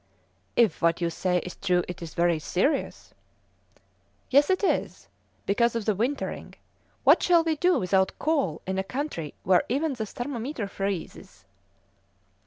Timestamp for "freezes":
10.67-11.45